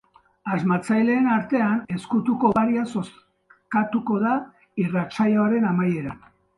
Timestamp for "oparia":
2.55-2.87